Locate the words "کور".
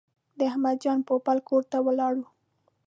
1.47-1.63